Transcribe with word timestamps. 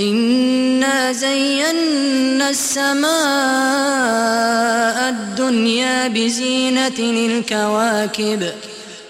إنا 0.00 1.12
زينا 1.12 2.50
السماء 2.50 3.10
الدنيا 5.08 6.08
بزينة 6.08 6.98
الكواكب 6.98 8.52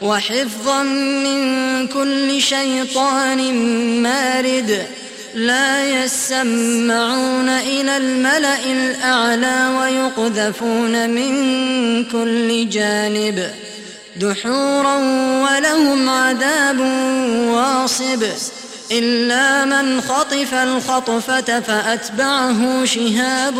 وحفظا 0.03 0.83
من 0.83 1.87
كل 1.87 2.43
شيطان 2.43 3.55
مارد 4.03 4.87
لا 5.35 6.05
يسمعون 6.05 7.49
إلى 7.49 7.97
الملأ 7.97 8.65
الأعلى 8.73 9.79
ويقذفون 9.79 11.11
من 11.11 11.35
كل 12.05 12.69
جانب 12.69 13.51
دحورا 14.17 14.97
ولهم 15.43 16.09
عذاب 16.09 16.81
واصب 17.47 18.25
إلا 18.93 19.65
من 19.65 20.01
خطف 20.01 20.55
الخطفة 20.55 21.61
فأتبعه 21.61 22.85
شهاب 22.85 23.55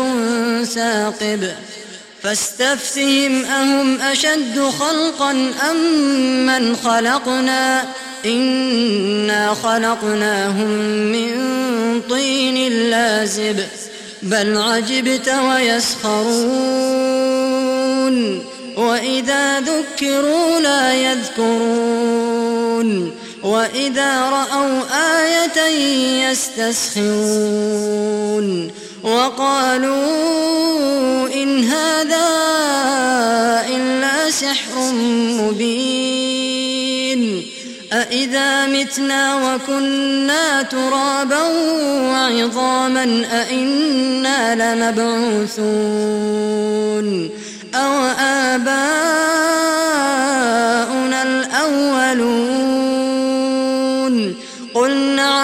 ثاقب 0.63 1.49
فاستفتهم 2.23 3.45
أهم 3.45 4.01
أشد 4.01 4.59
خلقا 4.79 5.31
أم 5.71 5.77
من 6.45 6.75
خلقنا؟ 6.75 7.83
إنا 8.25 9.53
خلقناهم 9.53 10.69
من 11.11 11.31
طين 12.09 12.71
لازب. 12.89 13.59
بل 14.21 14.57
عجبت 14.57 15.29
ويسخرون. 15.29 16.51
وإذا 18.77 19.59
ذكروا 19.59 20.59
لا 20.59 20.93
يذكرون. 20.93 22.41
وإذا 23.43 24.29
رأوا 24.29 24.81
آية 25.19 25.61
يستسخرون 26.29 27.71
وقالوا 29.03 30.01
إن 31.33 31.63
هذا 31.63 32.27
إلا 33.69 34.31
سحر 34.31 34.91
مبين 35.41 36.51
أإذا 37.93 38.65
متنا 38.65 39.35
وكنا 39.35 40.61
ترابا 40.61 41.41
وعظاما 42.11 43.25
أإنا 43.31 44.75
لمبعوثون 44.75 45.81
أو 47.75 48.05
آباؤنا 48.19 48.81
الأولون 51.23 52.50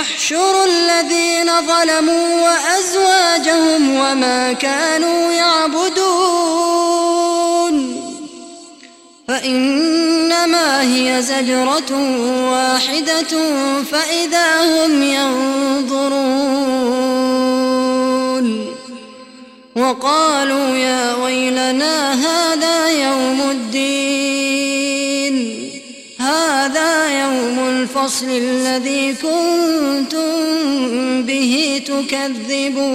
احشروا 0.00 0.64
الذين 0.64 1.50
ظلموا 1.66 2.26
وأزواجهم 2.42 3.96
وما 3.96 4.52
كانوا 4.52 5.32
يعبدون. 5.32 6.76
فإنما 9.28 10.82
هي 10.82 11.22
زجرة 11.22 11.92
واحدة 12.52 13.32
فإذا 13.92 14.48
هم 14.62 15.02
ينظرون. 15.02 16.36
وقالوا 19.76 20.68
يا 20.76 20.95
الفصل 28.06 28.30
الذي 28.30 29.14
كنتم 29.14 30.30
به 31.22 31.82
تكذبون. 31.86 32.86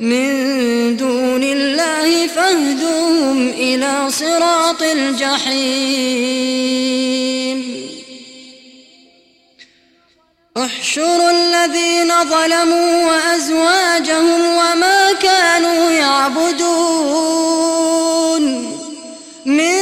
من 0.00 0.96
دون 0.96 1.42
الله 1.42 2.26
فاهدوهم 2.26 3.48
إلى 3.48 4.10
صراط 4.10 4.82
الجحيم. 4.82 5.98
احشروا 10.64 11.30
الذين 11.30 12.12
ظلموا 12.24 13.04
وأزواجهم 13.04 14.40
وما 14.40 15.12
كانوا 15.12 15.90
يعبدون. 15.90 17.28
من 19.46 19.76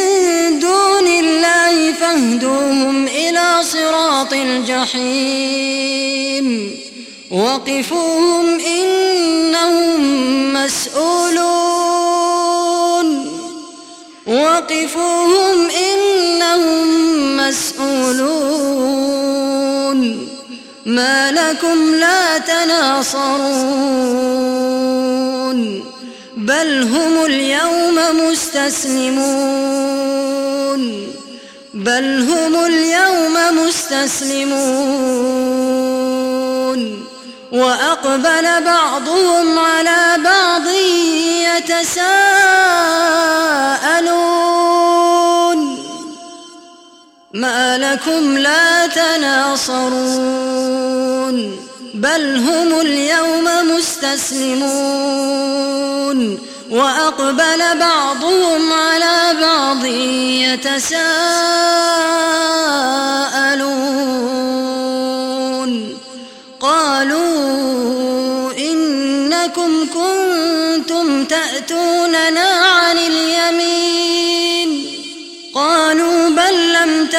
دون 0.58 1.06
الله 1.06 1.92
فاهدوهم 1.92 3.06
إلى 3.06 3.58
صراط 3.62 4.32
الجحيم. 4.32 5.66
وقفوهم 7.30 8.60
إنهم 8.60 10.00
مسؤولون. 10.54 11.56
وقفوهم 14.26 15.70
إنهم 15.70 16.86
مسؤولون. 17.36 19.25
ما 20.96 21.32
لكم 21.32 21.94
لا 21.94 22.38
تناصرون 22.38 23.26
بل 26.36 26.82
هم 26.82 27.24
اليوم 27.24 27.98
مستسلمون 28.30 29.76
بل 31.74 32.20
هم 32.30 32.64
اليوم 32.64 33.34
مستسلمون. 33.66 34.86
وأقبل 37.52 38.64
بعضهم 38.64 39.58
على 39.58 40.22
بعض 40.24 40.66
يتساءلون. 41.46 43.05
لكم 47.76 48.38
لا 48.38 48.86
تناصرون 48.86 50.36
بل 51.94 52.36
هم 52.36 52.80
اليوم 52.80 53.44
مستسلمون. 53.76 55.26
وأقبل 56.70 57.78
بعضهم 57.80 58.72
على 58.72 59.34
بعض 59.40 59.84
يتساءلون. 59.84 61.16
قالوا 66.60 68.52
إنكم 68.58 69.86
كنتم 69.94 71.24
تأتوننا 71.24 72.55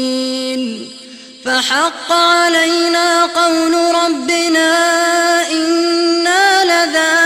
فحق 1.44 2.12
علينا 2.12 3.24
قول 3.24 3.74
ربنا 3.74 4.70
إنا 5.50 6.64
لذائقون. 6.64 7.18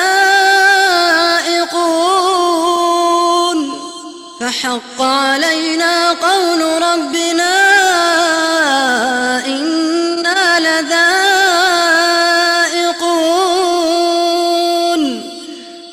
فحق 4.40 5.02
علينا 5.02 6.01
ربنا 6.92 7.54
إنا 9.46 10.60
لذائقون 10.60 11.12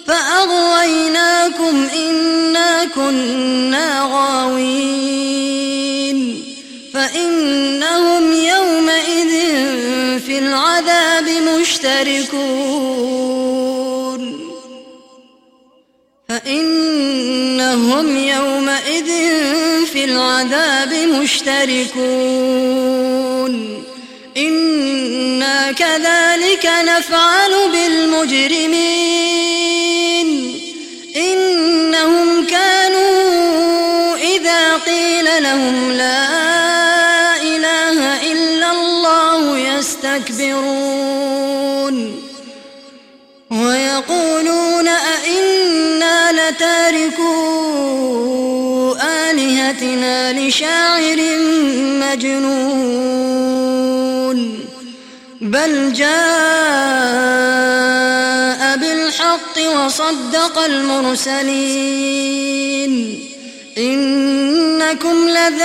فأغويناكم 0.08 1.88
إنا 1.96 2.86
كنا 2.86 4.10
غاوين 4.12 5.40
فإنهم 6.94 8.34
يومئذ 8.34 9.32
في 10.20 10.40
العذاب 10.40 11.30
مشتركون 11.30 12.80
فإنهم 16.30 18.18
يومئذ 18.18 19.10
في 20.00 20.06
العذاب 20.06 20.94
مشتركون. 20.94 22.04
إنا 24.38 25.72
كذلك 25.72 26.70
نفعل 26.84 27.52
بالمجرمين. 27.72 28.70
إنهم 31.16 32.46
كانوا 32.46 34.16
إذا 34.16 34.78
قيل 34.78 35.44
لهم 35.44 35.92
لا 35.92 36.28
إله 37.42 38.32
إلا 38.32 38.72
الله 38.72 39.60
يستكبرون. 39.60 40.96
ويقولون 43.52 44.88
أئنا 44.88 46.32
لتاركو 46.32 47.60
آلهتنا 49.70 50.34
لشاعر 50.34 51.20
مجنون. 52.02 53.00
بل 55.42 55.94
جاء 55.94 56.10
بالحق 58.78 59.58
وصدق 59.76 60.60
المرسلين. 60.60 61.50
إنكم 63.78 65.30
لذائق 65.30 65.60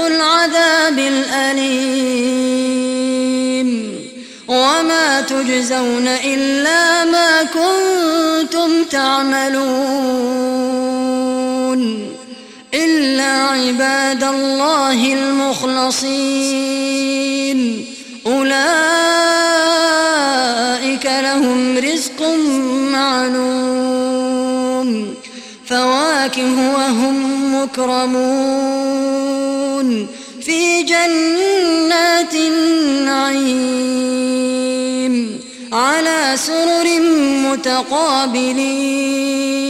العذاب 0.00 0.98
الأليم. 0.98 2.30
وما 4.48 5.20
تجزون 5.20 6.08
إلا 6.08 7.04
ما 7.04 7.42
كنتم 7.42 8.84
تعملون. 8.84 10.49
عباد 13.80 14.24
الله 14.24 15.12
المخلصين. 15.12 17.84
أولئك 18.26 18.60
لهم 21.04 21.78
رزق 21.78 22.22
معلوم. 22.92 25.14
فواكه 25.66 26.74
وهم 26.74 27.54
مكرمون. 27.62 28.46
في 30.42 30.82
جنات 30.82 32.34
النعيم. 32.34 33.80
على 35.72 36.32
سرر 36.36 37.00
متقابلين. 37.50 39.69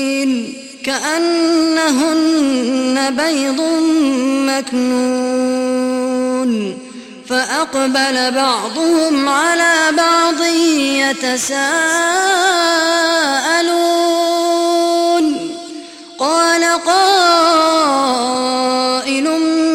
كأنهن 0.83 2.35
بيض 3.17 3.61
مكنون 4.49 5.71
فأقبل 7.29 8.31
بعضهم 8.31 9.29
على 9.29 9.73
بعض 9.97 10.41
يتساءلون 11.01 11.61
قال 16.19 16.63
قائل 16.85 18.09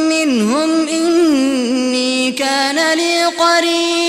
منهم 0.08 0.88
إني 0.88 2.32
كان 2.32 2.96
لي 2.98 3.24
قرين 3.24 4.05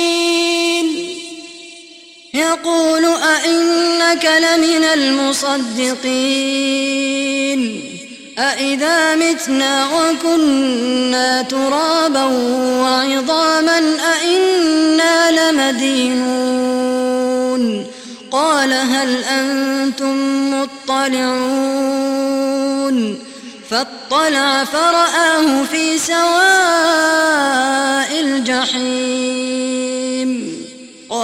يقول 2.57 3.05
أئنك 3.05 4.25
لمن 4.25 4.83
المصدقين 4.83 6.03
أئذا 8.39 9.15
متنا 9.15 9.87
وكنا 9.87 11.41
ترابا 11.41 12.23
وعظاما 12.81 13.97
أئنا 14.13 15.31
لمدينون 15.51 16.47
قال 18.31 18.73
هل 18.73 19.23
أنتم 19.23 20.51
مطلعون 20.61 21.57
فاطلع 23.69 24.63
فرآه 24.63 25.63
في 25.63 25.97
سواء 25.97 26.17
الجحيم 28.19 29.86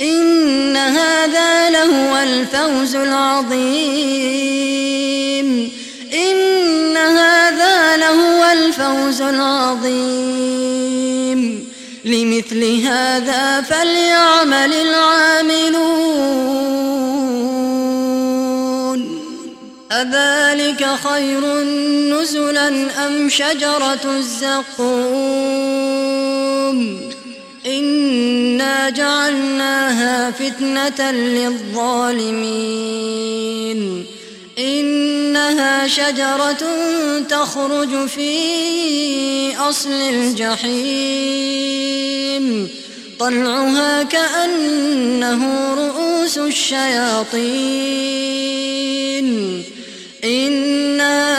إن 0.00 0.76
هذا 0.76 1.70
لهو 1.70 2.16
الفوز 2.16 2.96
العظيم. 2.96 3.56
إن 6.14 6.96
هذا 6.96 7.96
لهو 7.96 8.44
الفوز 8.52 9.22
العظيم. 9.22 10.36
لمثل 12.04 12.82
هذا 12.86 13.60
فليعمل 13.60 14.72
العاملون. 14.72 15.96
أذلك 19.92 20.86
خير 21.04 21.40
نزلا 22.14 22.68
أم 23.06 23.28
شجرة 23.28 24.00
الزقوم؟ 24.04 25.06
إنا 28.16 28.90
جعلناها 28.90 30.30
فتنة 30.30 31.10
للظالمين 31.12 32.46
إنها 34.58 35.88
شجرة 35.88 36.66
تخرج 37.28 38.06
في 38.06 39.56
أصل 39.56 39.92
الجحيم 39.92 41.16
طلعها 43.18 44.02
كأنه 44.02 45.74
رؤوس 45.74 46.38
الشياطين 46.38 48.15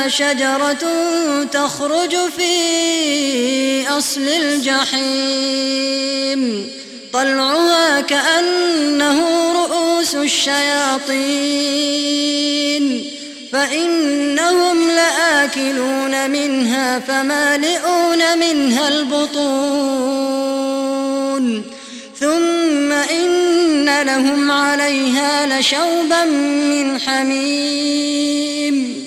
شجرة 0.08 0.86
تخرج 1.52 2.16
في 2.38 3.90
أصل 3.90 4.22
الجحيم. 4.22 4.98
طلعها 7.14 8.02
كأنه 8.02 9.52
رؤوس 9.54 10.16
الشياطين. 10.16 11.18
فإنهم 13.54 14.92
لآكلون 14.92 16.30
منها 16.30 17.00
فمالئون 17.00 18.40
منها 18.40 18.88
البطون. 18.88 20.18
ثم 22.20 22.92
إن 22.92 24.02
لهم 24.02 24.52
عليها 24.52 25.60
لشوبا 25.60 26.26
من 26.26 27.02
حميم. 27.02 29.07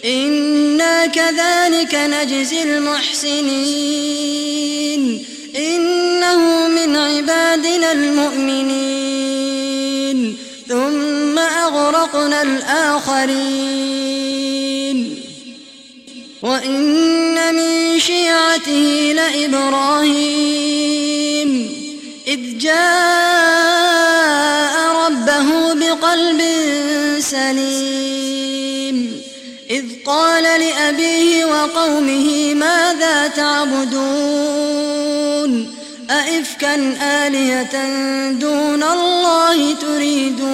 إنا 0.05 1.07
كذلك 1.07 1.95
نجزي 1.95 2.63
المحسنين. 2.63 4.05
إنه 5.57 6.69
من 6.69 6.97
عبادنا 6.97 7.93
المؤمنين. 7.93 9.15
ثم 10.69 11.39
أغرقنا 11.39 12.43
الآخرين. 12.43 13.85
وإن 16.43 17.55
من 17.55 18.01
شيعته 18.01 19.13
لإبراهيم. 19.17 20.55
إذ 22.27 22.59
جاء 22.59 23.55
ربه 25.07 25.75
بقلب 25.75 26.43
سليم. 27.21 29.23
إذ 29.71 29.85
قال 30.07 30.43
لأبيه 30.43 31.45
وقومه 31.45 32.55
ماذا 32.55 33.27
تعبدون؟ 33.27 34.94
أئفكا 36.11 36.75
آلهة 37.03 37.75
دون 38.31 38.83
الله 38.83 39.75
تريدون؟ 39.75 40.51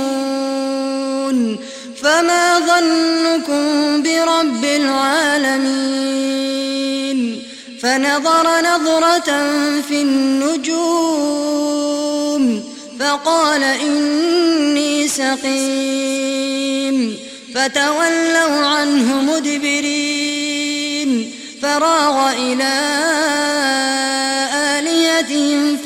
فما 2.03 2.59
ظنكم 2.59 4.03
برب 4.03 4.65
العالمين؟ 4.65 6.01
فنظر 7.83 8.61
نظرة 8.61 9.31
في 9.89 10.03
النجوم 10.03 11.31
فقال 13.01 13.63
إني 13.63 15.09
سقيم. 15.09 16.11
فتولوا 17.55 18.67
عنه 18.67 19.23
مدبرين 19.23 20.31
فراغ 21.63 22.33
إلى 22.33 22.73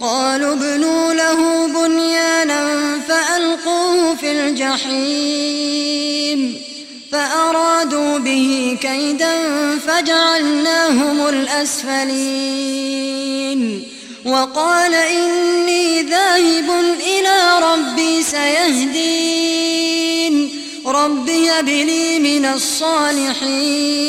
قالوا 0.00 0.52
ابنوا 0.52 1.14
له 1.14 1.66
بنيانا 1.66 2.98
فألقوه 3.08 4.14
في 4.14 4.32
الجحيم 4.32 5.88
فأرادوا 7.12 8.18
به 8.18 8.78
كيدا 8.80 9.34
فجعلناهم 9.78 11.28
الأسفلين 11.28 12.58
وقال 14.24 14.94
إني 14.94 16.02
ذاهب 16.02 16.70
إلى 17.00 17.58
ربي 17.62 18.22
سيهدين 18.22 19.68
رب 20.86 21.30
هب 21.30 21.68
لي 21.68 22.18
من 22.18 22.44
الصالحين 22.44 24.08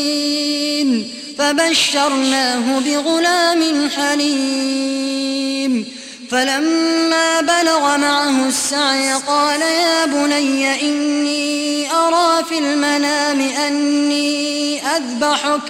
فبشرناه 1.40 2.80
بغلام 2.80 3.90
حليم. 3.90 5.86
فلما 6.32 7.42
بلغ 7.42 7.98
معه 7.98 8.48
السعي 8.48 9.14
قال 9.14 9.62
يا 9.62 10.06
بني 10.06 10.82
إني 10.82 11.92
أرى 11.92 12.44
في 12.44 12.58
المنام 12.58 13.42
أني 13.42 14.82
أذبحك. 14.88 15.62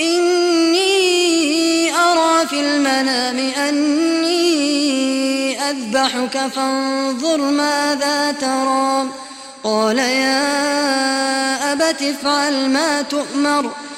إني 0.00 0.86
أرى 1.94 2.46
في 2.46 2.60
المنام 2.60 3.38
أني 3.38 4.40
أذبحك 5.70 6.38
فانظر 6.54 7.36
ماذا 7.36 8.34
ترى. 8.40 9.06
قال 9.64 9.98
يا 9.98 11.72
أبت 11.72 12.02
افعل 12.02 12.70
ما 12.70 13.02
تؤمر. 13.02 13.70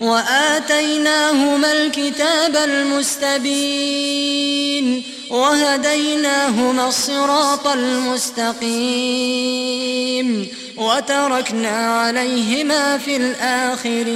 وآتيناهما 0.00 1.72
الكتاب 1.72 2.56
المستبين 2.56 4.06
وهديناهما 5.30 6.88
الصراط 6.88 7.66
المستقيم 7.66 8.66
وتركنا 10.76 12.00
عليهما 12.00 12.98
في 12.98 13.16
الآخرين. 13.16 14.06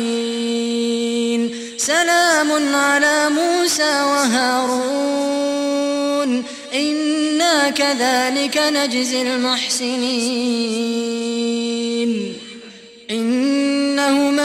سلام 1.79 2.75
على 2.75 3.29
موسى 3.29 4.03
وهارون. 4.03 5.11
إنا 6.75 7.71
كذلك 7.71 8.59
نجزي 8.59 9.23
المحسنين. 9.23 10.61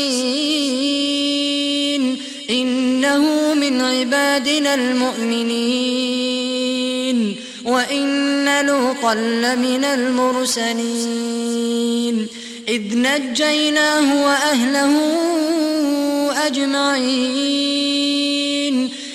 إنه 2.50 3.54
من 3.54 3.82
عبادنا 3.82 4.74
المؤمنين. 4.74 5.50
وإن 7.66 8.66
لوطا 8.66 9.14
لمن 9.16 9.86
المرسلين. 9.86 11.08
إذ 12.68 12.82
نجيناه 12.82 14.26
وأهله 14.26 15.02
أجمعين. 16.48 18.19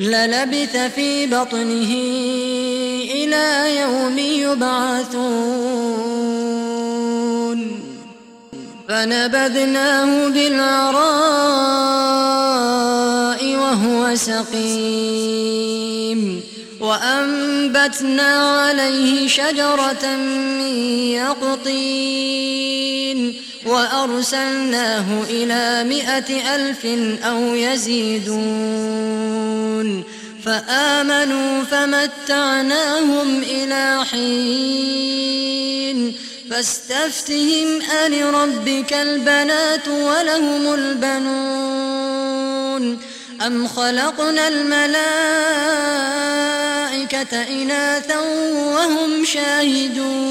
للبث 0.00 0.76
في 0.76 1.26
بطنه 1.26 1.92
إلى 3.14 3.76
يوم 3.80 4.18
يبعثون. 4.18 5.40
فنبذناه 8.88 10.28
بالعراء 10.28 11.00
وهو 13.56 14.14
سقيم. 14.14 15.20
وأنبتنا 16.80 18.32
عليه 18.60 19.28
شجرة 19.28 20.16
من 20.16 20.74
يقطين. 21.12 22.30
وأرسلناه 23.66 25.22
إلى 25.30 25.84
مائة 25.84 26.54
ألف 26.54 26.86
أو 27.24 27.54
يزيدون 27.54 28.90
فآمنوا 30.44 31.64
فمتعناهم 31.64 33.42
إلى 33.42 34.04
حين 34.10 35.40
فاستفتهم 36.50 37.82
ألربك 38.06 38.92
البنات 38.92 39.88
ولهم 39.88 40.74
البنون 40.74 42.30
أم 43.46 43.68
خلقنا 43.68 44.48
الملائكة 44.48 45.02
إناثا 47.48 48.18
وهم 48.54 49.24
شاهدون 49.24 50.30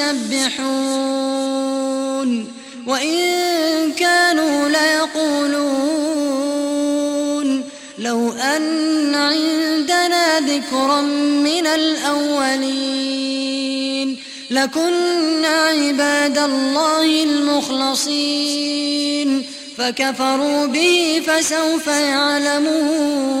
المسبحون 0.00 1.50
وإن 2.86 3.92
كانوا 3.92 4.68
ليقولون 4.68 5.90
لو 7.98 8.32
أن 8.32 9.14
عندنا 9.14 10.40
ذكرا 10.40 11.00
من 11.00 11.66
الأولين 11.66 13.10
لكنا 14.50 15.48
عباد 15.48 16.38
الله 16.38 17.22
المخلصين 17.22 18.50
فكفروا 19.78 20.66
به 20.66 21.22
فسوف 21.26 21.86
يعلمون 21.86 23.40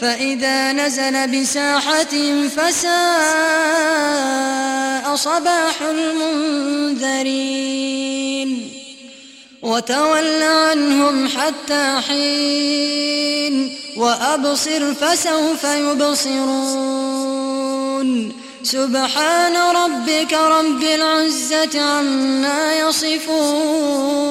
فإذا 0.00 0.72
نزل 0.72 1.40
بساحة 1.40 2.48
فساء 2.56 2.90
صباح 5.14 5.82
المنذرين 5.82 7.50
وتول 9.62 10.42
عنهم 10.42 11.28
حتى 11.28 12.00
حين 12.08 13.76
وأبصر 13.96 14.94
فسوف 14.94 15.64
يبصرون 15.64 17.20
سبحان 18.62 19.56
ربك 19.56 20.32
رب 20.32 20.82
العزة 20.82 21.80
عما 21.80 22.74
يصفون 22.74 24.30